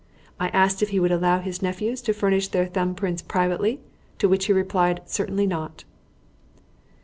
I 0.39 0.47
asked 0.47 0.81
if 0.81 0.89
he 0.89 0.99
would 0.99 1.11
allow 1.11 1.41
his 1.41 1.61
nephews 1.61 2.01
to 2.01 2.11
furnish 2.13 2.47
their 2.47 2.65
thumb 2.65 2.95
prints 2.95 3.21
privately, 3.21 3.79
to 4.17 4.27
which 4.27 4.45
he 4.45 4.51
replied, 4.51 5.01
'Certainly 5.05 5.45
not.'" 5.45 5.83